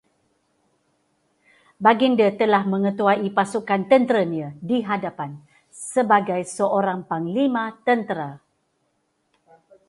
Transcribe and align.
Baginda 1.85 2.27
telah 2.41 2.63
mengetuai 2.73 3.25
pasukan 3.37 3.81
tenteranya 3.91 4.47
di 4.69 4.77
hadapan, 4.89 5.31
sebagai 5.93 6.41
seorang 6.55 6.99
panglima 7.09 7.65
tentera 7.85 8.29